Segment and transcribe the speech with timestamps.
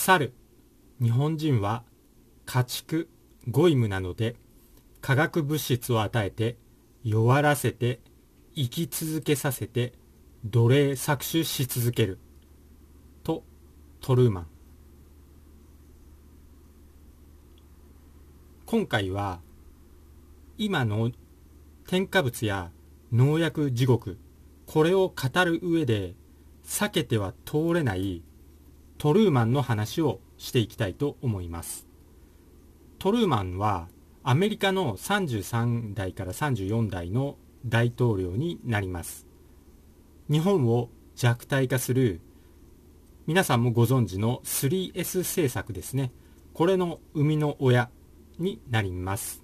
[0.00, 0.32] 猿
[1.02, 1.84] 日本人は
[2.46, 3.08] 家畜
[3.48, 4.34] ゴイムなので
[5.02, 6.56] 化学物質を与えて
[7.04, 8.00] 弱らせて
[8.54, 9.92] 生き続けさせて
[10.44, 12.18] 奴隷搾取し続ける。
[13.22, 13.44] と
[14.00, 14.46] トルーマン。
[18.64, 19.40] 今回は
[20.56, 21.10] 今の
[21.86, 22.70] 添加物や
[23.12, 24.18] 農薬地獄
[24.64, 26.14] これを語る上で
[26.64, 28.22] 避けては通れない
[29.00, 31.88] トルーマンの話をしていきたいと思います。
[32.98, 33.88] トルーマンは
[34.22, 39.26] アメリカの33代から34代の大統領になります。
[40.30, 42.20] 日本を弱体化する
[43.26, 46.12] 皆さんもご存知の 3S 政策ですね。
[46.52, 47.88] これの生みの親
[48.38, 49.42] になります。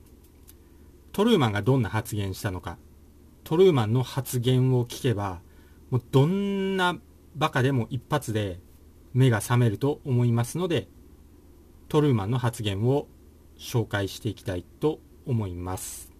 [1.12, 2.76] トルーマンがどんな発言したのか。
[3.42, 5.40] トルーマンの発言を聞けば
[5.88, 6.98] もうどんな
[7.36, 8.60] バカでも一発で
[9.16, 10.88] 目が覚めると思いますので
[11.88, 13.08] トルーマンの発言を
[13.58, 16.12] 紹介していきたいと思います。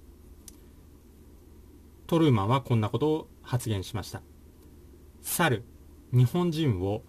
[2.06, 4.22] トルーマンはこんなことを発言しました。
[5.20, 5.62] 猿
[6.10, 7.02] 日本人を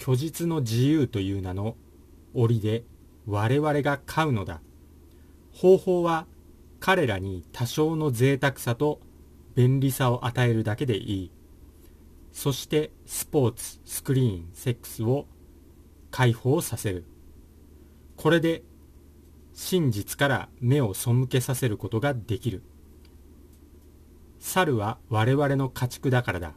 [0.00, 1.76] 虚実の自由という名の
[2.34, 2.82] 檻で
[3.26, 4.60] 我々が飼うのだ。
[5.52, 6.26] 方法は
[6.80, 8.98] 彼らに多少の贅沢さと
[9.54, 11.30] 便利さを与えるだけでいい。
[12.32, 15.26] そしてスポーツスクリーンセックスを
[16.10, 17.04] 解放させる。
[18.16, 18.62] これで
[19.52, 22.62] 真実から目を背けさせることができる。
[24.38, 26.54] 猿は我々の家畜だからだ。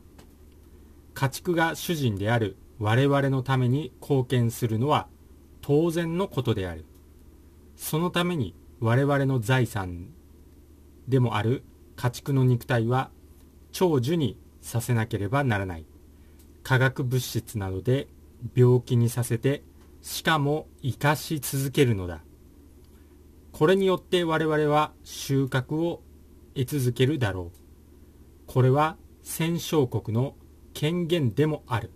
[1.14, 5.08] 家畜が主人である我々のために貢献するのは
[5.62, 6.86] 当然のことである。
[7.76, 10.08] そのために我々の財産
[11.08, 11.64] でもある
[11.96, 13.12] 家畜の肉体は
[13.72, 15.86] 長寿にさせなければならない
[16.64, 18.08] 化学物質などで
[18.56, 19.62] 病気にさせて
[20.02, 22.24] しかも生かし続けるのだ
[23.54, 26.02] これによって我々は収穫を
[26.56, 27.58] 得続けるだろう。
[28.48, 30.36] これは戦勝国の
[30.74, 31.92] 権限でもある。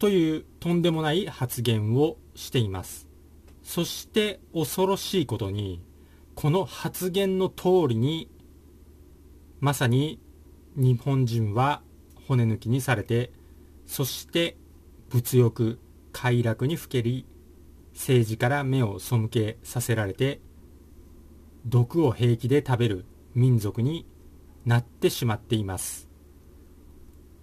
[0.00, 3.08] というとんでもない発言をしています。
[3.62, 5.80] そして恐ろしいことに、
[6.34, 8.28] この発言の通りに、
[9.62, 10.18] まさに
[10.74, 11.82] 日本人は
[12.26, 13.32] 骨抜きにされて、
[13.86, 14.56] そして
[15.08, 15.78] 物欲、
[16.10, 17.24] 快楽にふけり、
[17.94, 20.40] 政治から目を背けさせられて
[21.64, 24.04] 毒を平気で食べる民族に
[24.64, 26.08] なってしまっています。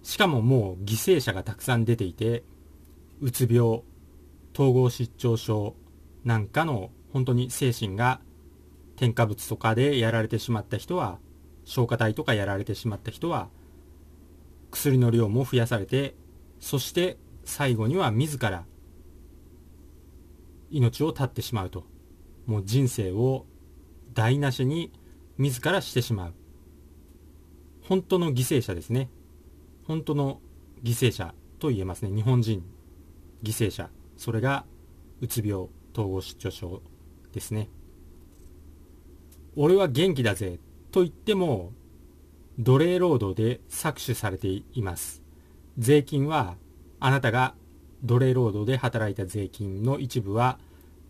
[0.02, 2.44] しかももう犠牲者がたくさん出ていて
[3.22, 3.82] うつ病
[4.52, 5.74] 統合失調症
[6.24, 8.20] なんかの本当に精神が
[8.96, 11.18] 添加物とかでやられてしまった人は
[11.64, 13.48] 消化体とかやられてしまった人は
[14.70, 16.14] 薬の量も増やされて
[16.58, 18.64] そして最後には自ら
[20.70, 21.84] 命を絶ってしまうと。
[22.46, 23.44] もう人生を
[24.14, 24.92] 台無しに
[25.36, 26.34] 自らしてしまう。
[27.82, 29.10] 本当の犠牲者ですね。
[29.86, 30.40] 本当の
[30.82, 32.10] 犠牲者と言えますね。
[32.14, 32.62] 日本人
[33.42, 33.90] 犠牲者。
[34.16, 34.64] それが
[35.20, 36.82] うつ病統合失調症
[37.32, 37.68] ですね。
[39.56, 40.60] 俺は元気だぜ。
[40.90, 41.72] と言っても
[42.58, 45.22] 奴隷労働で搾取されています。
[45.78, 46.56] 税金は
[46.98, 47.54] あなたが
[48.02, 50.58] 奴隷労働で働いた税金の一部は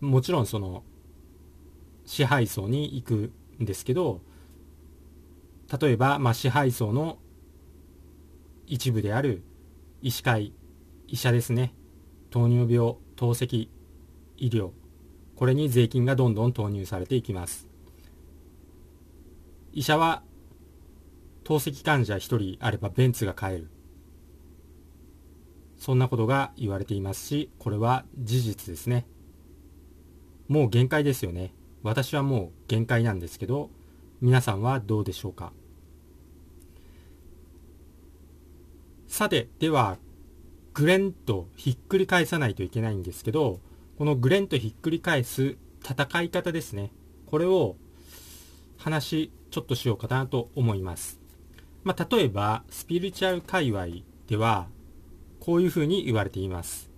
[0.00, 0.84] もちろんその
[2.04, 4.20] 支配層に行くんですけど
[5.80, 7.18] 例えば、まあ、支配層の
[8.66, 9.42] 一部である
[10.02, 10.52] 医師会
[11.06, 11.74] 医者ですね。
[12.30, 13.68] 糖尿病透析
[14.36, 14.70] 医療。
[15.36, 17.69] これに税金がどんどん投入されていきます。
[19.72, 20.22] 医者は
[21.44, 23.70] 透析患者1人あればベンツが買える
[25.81, 29.06] そんなことが言われていますし、これは事実ですね。
[30.47, 31.54] もう限界ですよね。
[31.82, 33.70] 私はもう限界なんですけど、
[34.20, 35.54] 皆さんはどうでしょうか。
[39.09, 39.97] さて、では、
[40.74, 43.60] グレンとひっくり返さないといけないんですけど、
[43.97, 46.92] このグレンとひっくり返す戦い方ですね。
[47.24, 47.77] これを
[48.77, 51.20] 話ちょっとしようかなと思います。
[51.82, 53.86] まあ、例えば、スピリチュアル界隈
[54.26, 54.68] では、
[55.41, 56.91] こういうふうに言われています。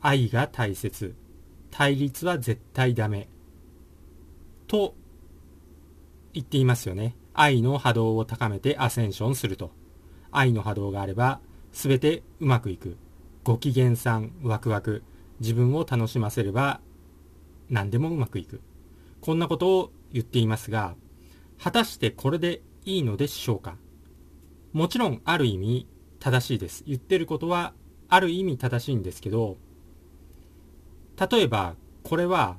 [0.00, 1.14] 愛が大切。
[1.70, 3.28] 対立は絶対ダメ。
[4.66, 4.94] と
[6.32, 7.16] 言っていますよね。
[7.34, 9.72] 愛の波動を高めてアセンションすると。
[10.30, 11.40] 愛の波動があれば
[11.72, 12.96] 全てうまくいく。
[13.44, 15.02] ご機嫌さん、ワクワク。
[15.40, 16.80] 自分を楽しませれば
[17.70, 18.60] 何でもうまくいく。
[19.20, 20.94] こんなことを言っていますが、
[21.62, 23.76] 果たしてこれでいいのでしょうか？
[24.72, 25.86] もちろんある意味
[26.18, 26.84] 正しいです。
[26.86, 27.74] 言ってることは
[28.08, 29.56] ある意味正しいんですけど
[31.30, 32.56] 例えばこれは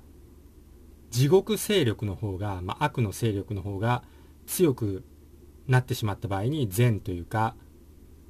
[1.09, 4.03] 地獄勢力の方が、まあ、悪の勢力の方が
[4.45, 5.04] 強く
[5.68, 7.56] なってしまった場合に善というか、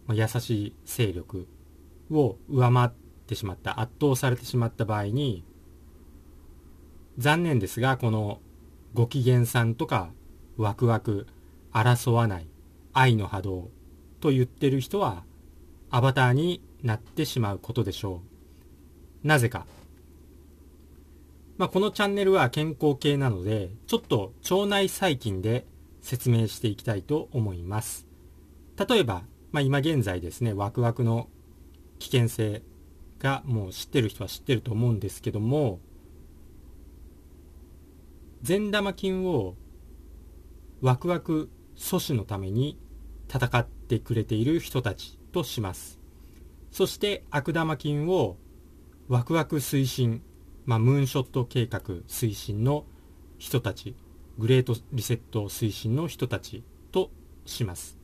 [0.08, 1.48] まあ、優しい勢力
[2.10, 2.90] を上回っ
[3.28, 5.46] てしまった圧倒されてしまった場合に
[7.18, 8.40] 残念ですがこの
[8.94, 10.12] ご機嫌さんとか
[10.58, 11.28] ワクワク
[11.72, 12.48] 争わない
[12.94, 13.70] 愛の波動
[14.20, 15.24] と言ってる人は
[15.90, 18.22] アバターになってしまうことでしょ
[19.24, 19.28] う。
[19.28, 19.66] なぜか。
[21.58, 25.66] まあ、このチャンネルは健康系なのでちょっと腸内細菌で
[26.02, 28.08] 説明していきたいと思います。
[28.90, 31.28] 例えば、まあ、今現在ですねワクワクの
[32.00, 32.64] 危険性
[33.20, 35.80] がもう知ってる人は知ってると思うんですけども
[38.42, 39.56] 善玉菌を
[40.82, 42.78] ワクワク阻止のために
[43.34, 46.00] 戦ってくれている人たちとします。
[46.72, 48.38] そして悪玉菌を
[49.08, 50.22] ワクワク推進
[50.66, 52.86] まあ、ムーンショット計画推進の
[53.38, 53.96] 人たち
[54.38, 57.12] グレートリセット推進の人たちと
[57.46, 57.98] します。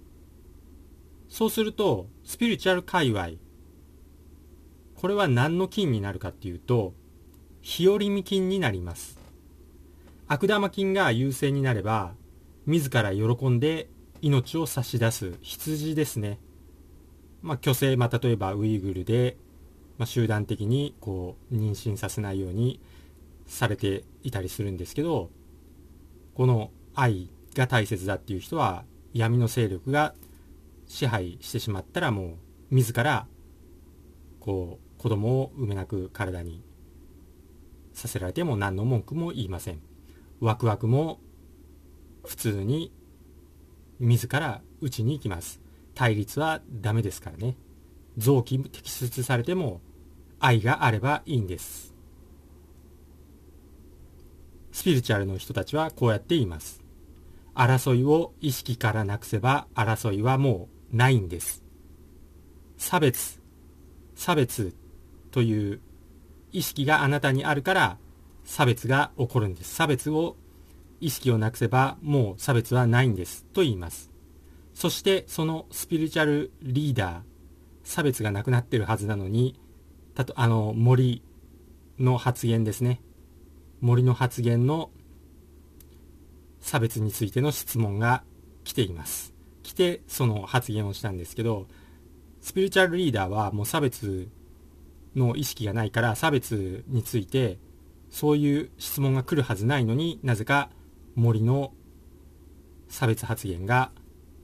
[1.30, 3.30] そうするとスピリチュアル界隈
[4.96, 6.94] これは何の菌になるかっていうと
[7.62, 9.20] 日和見菌になります。
[10.28, 12.14] 悪玉菌が優勢になれば
[12.68, 13.90] 自ら喜んで
[14.22, 16.40] 命を差し出す羊ですね。
[17.42, 19.38] まあ、虚勢、まあ、例えばウイグルで
[19.98, 22.80] まあ、集団的にこう妊娠させないように
[23.46, 25.30] されていたりするんですけど
[26.36, 30.14] この愛が大切だっていう人は闇の勢力が
[30.88, 32.38] 支配してしまったらも
[32.72, 33.28] う自ら
[34.40, 36.64] こう子供を産めなく体に
[37.94, 39.80] させられても何の文句も言いません。
[40.40, 41.20] ワクワクも
[42.28, 42.92] 普通に
[44.00, 45.60] 自ら打ちに行きます
[45.96, 47.56] 対立はダメですからね
[48.18, 49.82] 臓器摘出されても
[50.40, 51.94] 愛があればいいんです。
[54.72, 56.84] スピリチュアルの人たちはこうやって言います。
[57.56, 61.64] 争いを意識からなくせば争いはもうないんです。
[62.78, 63.42] 差別、
[64.16, 64.76] 差別
[65.32, 65.82] という
[66.52, 67.98] 意識があなたにあるから
[68.44, 69.74] 差別が起こるんです。
[69.74, 70.36] 差別を
[71.00, 74.12] 意識をなくせばもう差別はないんですと言います。
[74.74, 77.22] そしてそのスピリチュアルリーダー、
[77.84, 79.60] 差別がなくなってるはずなのに
[80.18, 81.22] たと、あの、森
[82.00, 83.02] の発言ですね。
[83.82, 84.90] 森の発言の
[86.60, 88.24] 差別についての質問が
[88.64, 89.36] 来ています。
[89.62, 91.68] 来て、その発言をしたんですけど、
[92.42, 94.28] スピリチュアルリーダーはもう差別
[95.16, 97.60] の意識がないから、差別について、
[98.10, 100.72] そういう質問が来るはずないのになぜか
[101.18, 101.74] 森の
[102.90, 103.92] 差別発言が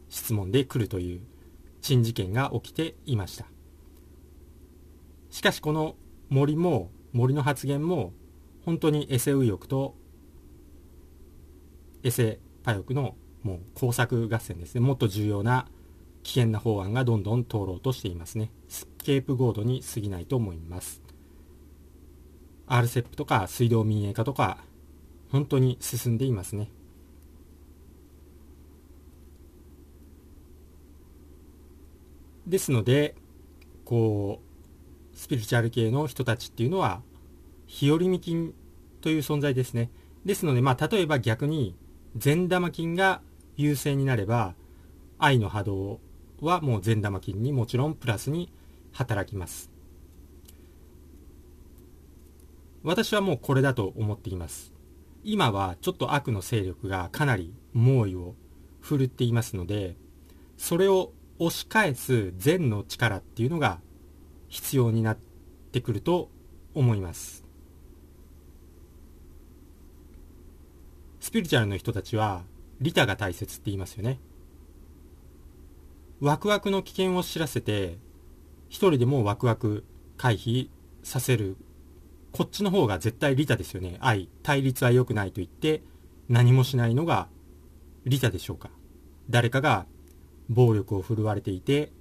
[0.10, 1.22] 質問で来るという
[1.82, 3.46] 珍事件が起きていました。
[5.30, 5.96] しかしこの
[6.30, 8.12] 森も森の発言も
[8.66, 9.96] 本当にエセ右翼と
[12.02, 14.82] エセパ翼のもう工作合戦ですね。
[14.82, 15.68] もっと重要な
[16.24, 18.52] 危険な法案がどんどん通ろうとしていますね。
[18.68, 21.04] スケープゴードに過ぎないと思います。
[22.66, 24.58] RCEP とか水道民営化とか
[25.34, 26.70] 本当に進んでいますね
[32.48, 33.16] ですので
[33.84, 34.54] こう
[35.14, 37.02] スピリチュアル系の人たちっていうのは、
[37.68, 38.54] 日和見菌
[39.02, 39.90] という存在ですね。
[40.26, 41.76] ですので、まあ、例えば逆に、
[42.16, 43.22] 善玉菌が
[43.56, 44.56] 優勢になれば、
[45.20, 46.00] 愛の波動
[46.42, 48.52] はもう善玉菌にもちろんプラスに
[48.92, 49.72] 働きます。
[52.84, 54.73] 私はもうこれだと思っています。
[55.24, 58.36] 今はちょっと悪の勢力がかなり猛威を
[58.82, 59.96] 振るっていますので、
[60.58, 63.80] それを押し返す善の力っていうのが
[64.50, 65.18] 必要になっ
[65.72, 66.30] てくると
[66.74, 67.44] 思います。
[71.20, 72.44] スピリチュアルの人たちは
[72.82, 74.20] 利他が大切って言いますよね。
[76.20, 77.98] ワクワクの危険を知らせて
[78.70, 79.86] 一人でもワクワク
[80.18, 80.70] 回避
[81.02, 81.58] させる
[82.34, 85.82] こっちの方が絶対利他ですよね愛対立は良くないと言って
[86.28, 87.30] 何もしないのが
[88.06, 88.70] 利他でしょうか
[89.30, 89.86] 誰かが
[90.50, 91.94] 暴力を振るわれていて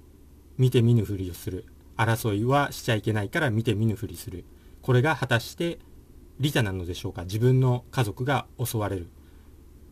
[0.57, 1.65] 見て見ぬふりをする
[1.97, 4.45] 争いはしちゃいけないから見て見ぬふりする。
[4.81, 5.79] これが果たして
[6.39, 9.07] 利他なのでしょうか自分の家族が襲われる。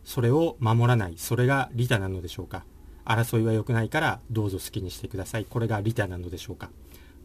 [0.03, 1.15] それを守らない。
[1.17, 2.65] それが利他なのでしょうか
[3.05, 5.45] 争いは良くないからどうぞ好きにしてください。
[5.45, 6.69] これが利他なのでしょうか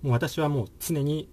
[0.03, 1.29] もう私はもう常に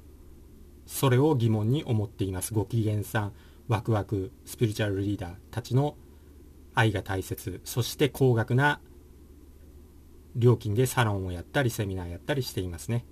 [0.85, 2.53] それを疑問に思っています。
[2.53, 3.33] ご機嫌さん、
[3.67, 5.95] ワクワク、スピリチュアルリーダーたちの
[6.75, 8.79] 愛が大切、そして高額な
[10.35, 13.05] 料金でサロンをやったりセミナーやったりしていますね。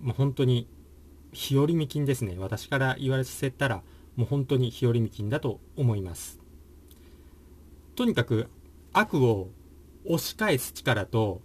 [0.00, 0.68] まあ、本当に
[1.32, 3.82] 日和見金ですね私から言わせたら
[4.16, 6.40] もう本当に日和見金だと思います
[7.94, 8.48] とにかく
[8.92, 9.50] 悪を
[10.04, 11.42] 押し返す力と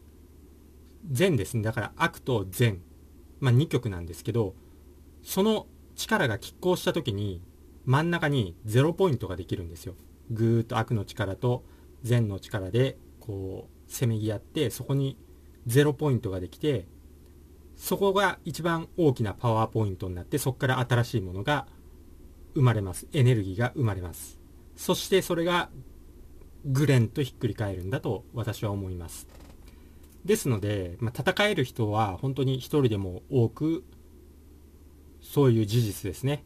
[1.12, 2.82] 善ですねだから悪と善、
[3.40, 4.56] まあ、2極なんですけど
[5.26, 7.42] その力が拮抗した時に
[7.86, 9.96] 真ん中に0ポイントができるんですよ。
[10.32, 11.66] ぐーっと悪の力と
[12.04, 15.18] 善の力でこうせめぎ合ってそこに
[15.68, 16.88] 0ポイントができて
[17.76, 21.68] そこが一番大きなパワーポイントになってそこから新しいものが
[22.54, 23.08] 生まれます。
[23.12, 24.40] エネルギーが生まれます。
[24.76, 25.70] そしてそれが
[26.66, 29.28] グレンとひっくり返るんだと私は思います。
[30.24, 33.84] ですので、まあ、戦える人は本当に一人でも多く
[35.26, 36.46] そういう事実ですね。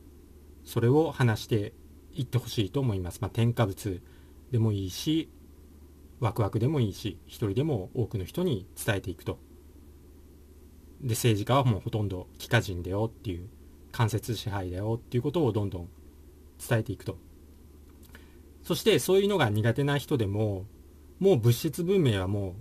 [0.63, 1.73] それを話して
[2.13, 4.01] いってほしいと思います、まあ、添加物
[4.51, 5.29] でもいいし
[6.19, 9.37] ワクワクでもいいし一人でも多くの人に伝えていくと。
[11.01, 13.49] で政治家はもうほとんど幾何人だよっていう
[13.91, 15.89] 間接支配だよっていうことをどんどん
[16.67, 17.17] 伝えていくと。
[18.63, 20.65] そしてそういうのが苦手な人でも
[21.19, 22.53] もう物質文明はもう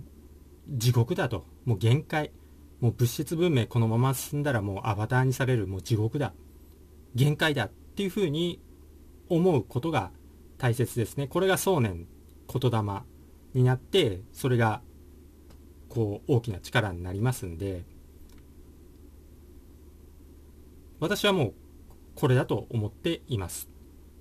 [0.77, 1.45] 地獄だと。
[1.65, 2.31] もう限界。
[2.81, 6.33] もう物質文明このまま進んだらもうアバターにされるもう地獄だ。
[7.15, 8.61] 限界だっていうふうに
[9.27, 10.11] 思うことが
[10.57, 11.27] 大切ですね。
[11.27, 12.07] これが想念
[12.47, 13.03] 言霊
[13.53, 14.81] になってそれが
[15.89, 17.83] こう大きな力になりますんで。
[20.99, 21.53] 私はもう
[22.15, 23.69] これだと思っています。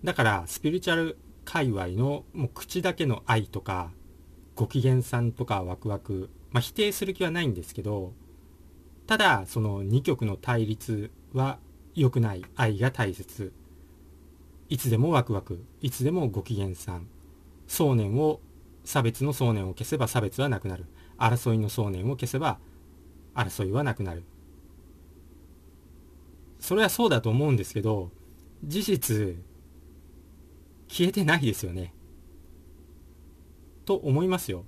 [0.04, 3.90] だからスピリチュアル界隈のもう口だけの愛とか
[4.54, 8.12] ご機嫌さんとかワクワク、まあ、否定する気はないんですけど
[9.08, 11.58] ただその2極の対立は
[11.94, 13.54] 良くない愛が大切。
[14.68, 17.08] いつでもワクワクいつでもご機嫌さん。
[17.66, 18.40] 想念を
[18.84, 20.84] 差別の想念を消せば差別はなくなる。
[21.16, 22.58] 争いの想念を消せば
[23.34, 24.24] 争いはなくなる。
[26.60, 28.10] それはそうだと思うんですけど
[28.62, 29.36] 事実
[30.86, 31.94] 消えてないですよね。
[33.86, 34.66] と思いますよ。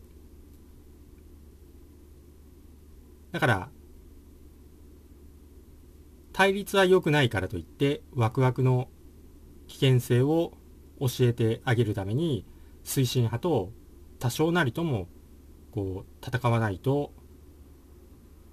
[3.33, 3.69] だから
[6.33, 8.89] 対立は良くないからといってワクワクの
[9.67, 10.53] 危険性を
[11.01, 12.45] 教えてあげるために
[12.85, 13.73] 推進派と
[14.19, 15.09] 多少なりとも
[15.73, 17.13] こう戦わないと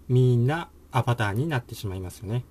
[0.07, 2.45] みんなアバターになってしまいますよね。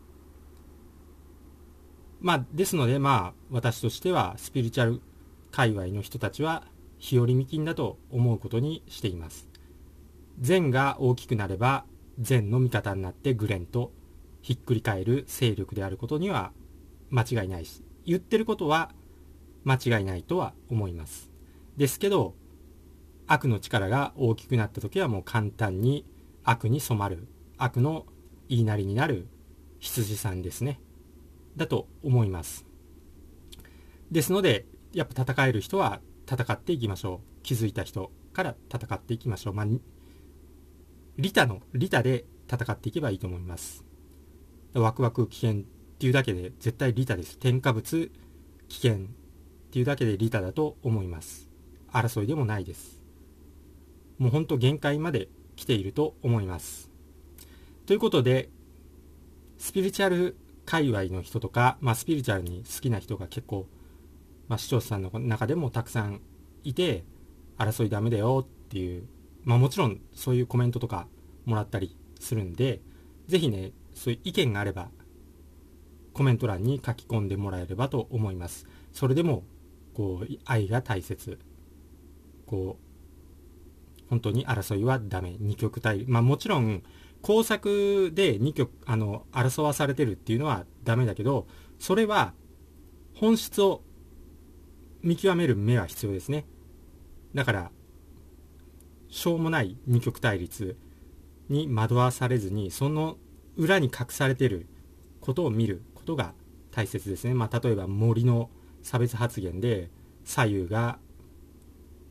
[2.21, 5.01] まあですのでまあ私としてはスピリチュアル
[5.51, 6.65] 界隈の人たちは
[6.99, 9.49] 日和見金だと思うことにしています。
[10.41, 11.85] 善が大きくなれば
[12.19, 13.93] 善の味方になってグレンと
[14.47, 16.53] ひっくり返る勢力であることには
[17.11, 18.93] 間違いないし言ってることは
[19.65, 21.33] 間違いないとは思います。
[21.77, 22.37] ですけど
[23.27, 26.07] 悪の力が大きくなった時はもう簡単に
[26.45, 27.27] 悪に染まる。
[27.59, 28.07] 悪の
[28.49, 29.27] 言いなりになる
[29.81, 30.79] 羊さんですね。
[31.57, 32.65] だと思います。
[34.13, 37.43] ですのでやっぱ戦える人は戦っていきましょう。
[37.43, 39.55] 気づいた人から戦っていきましょう。
[39.55, 39.67] まあ
[41.17, 43.86] 利他の利他で戦っていけばいいと思います。
[44.81, 45.63] ワクワク危険っ
[45.99, 47.39] ていうだけで絶対利他です。
[47.39, 48.11] 添加物
[48.69, 48.99] 危険っ
[49.71, 51.49] ていうだけで利他だと思います。
[51.93, 53.01] 争いでもないです。
[54.19, 56.91] もうほんと限界まで来ていると思います。
[57.87, 58.51] ということで
[59.59, 63.67] スピリチュアル界隈の人とか、まあ、スピリチュアルに好きな人が結構、
[64.49, 66.21] まあ、視聴者さんの中でもたくさん
[66.65, 67.05] いて
[67.57, 69.07] 争いダメだよっていう、
[69.45, 71.07] まあ、もちろんそういうコメントとか
[71.45, 72.81] もらったりするんで
[73.29, 74.91] 是非ねそういう意見があれば
[76.13, 78.67] コメント欄に書き込んでもらえればと思います。
[78.93, 79.43] それでも
[79.95, 81.39] こう愛が大切。
[82.47, 85.37] こう本当に争いはダメ。
[85.41, 86.83] 二極対まあもちろん
[87.23, 91.47] 工作で2曲あの争わされてるっていうのはダメだけど
[91.79, 92.35] それは
[93.15, 93.83] 本質を
[95.03, 96.47] 見極める目は必要ですね。
[97.35, 97.71] だから
[99.09, 100.77] しょうもない二極対立
[101.49, 103.17] に惑わされずにその
[103.57, 104.67] 裏に隠されてる
[105.21, 106.35] ことを見ることが
[106.71, 108.51] 大切ですね、まあ、例えば森の
[108.83, 109.91] 差別発言で
[110.25, 110.99] 左右が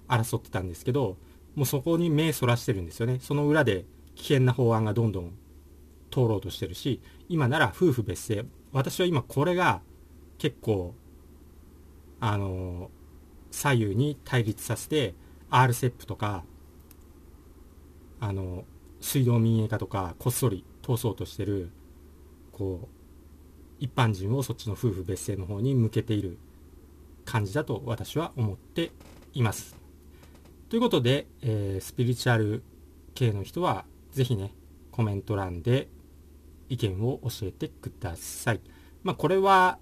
[0.08, 1.18] 争ってたんですけど
[1.56, 3.20] もうそこに目そらしてるんですよね。
[3.22, 3.86] その裏で
[4.16, 5.32] 危険な法案がどんどん
[6.12, 8.50] 通ろうとしてるし今なら夫婦別姓。
[8.74, 9.82] 私は今これが
[10.38, 10.94] 結構
[12.20, 12.92] あの
[13.52, 15.16] 左右に対立させて
[15.50, 16.44] RCEP とか
[18.20, 18.66] あの
[19.00, 21.72] 水道民営化とかこっそり通そうとしてる
[22.52, 22.88] こう
[23.80, 26.38] 一般人をそっちの夫婦別姓の方に向けている
[27.26, 28.92] 感じだと私は思って
[29.34, 29.76] います。
[30.70, 32.64] ということで、えー、スピリチュアル
[33.14, 34.54] 系の人はぜひね、
[34.92, 35.90] コメント欄で
[36.70, 38.62] 意見を教えてください。
[39.04, 39.78] まあ、これは、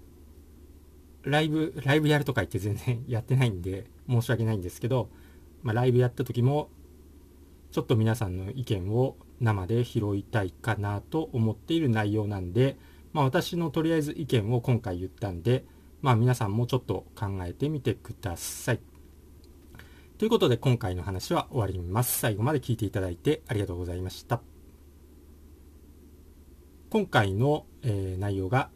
[1.22, 5.08] ライブ、ライブやるとか言って全然やってないんで、申し訳ないんですけど、
[5.62, 6.68] まあ、ライブやった時も、
[7.70, 12.76] ちょっと皆さんの意見を生で拾いたいかなと思っている内容なんで、
[13.12, 15.64] まあ、私のとりあえず意見を今回言ったんで、
[16.02, 18.80] まあ、皆さんもちょっと考えてみてください。
[20.18, 22.18] ということで今回の話は終わります。
[22.18, 24.40] 最後まで聞いていただいてありがとうございました。
[26.90, 28.70] 今回の、えー、内容が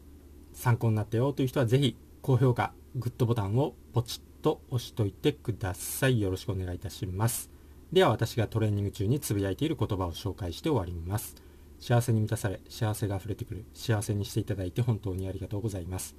[0.53, 6.19] 参考になったよという人はぜひ高評価、グッドボタンをポチッと押しといてください。
[6.19, 7.48] よろしくお願いいたします。
[7.91, 11.35] では私がトレーニング中につぶやいている言葉を紹介して終わります。
[11.79, 16.15] 幸せに満たされ、幸せが溢れてくる、幸せにしていただいて本当にありがとうございます。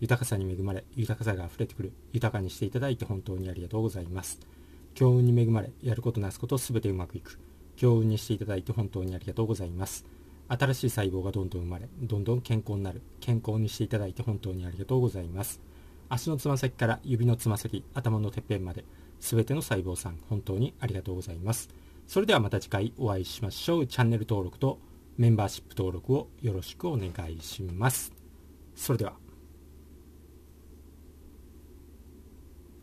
[0.00, 4.40] 豊かさに恵まれ、豊かさが溢れてくる、豊かにしていただいて本当にありがとうございます。
[4.94, 7.38] 強運に恵まれ、やることなすことすべてうまくいく。
[7.76, 10.04] 強運にしていただいて本当にありがとうございます。
[10.48, 13.00] 新しい細胞がどんどん生まれ、どんどん健康になる。
[13.20, 15.60] 健康にしていただいて本当にありがとうございます。
[16.08, 18.84] 足のつま先から指のつま先、頭のてっぺんまで、
[19.22, 21.70] 全ての細胞さん、本当にありがとうございます。
[22.08, 23.86] それではまた次回お会いしましょう。
[23.86, 24.80] チャンネル登録と
[25.16, 28.12] メンバーシップ登録をよろしくお願いします。
[28.74, 29.21] それでは。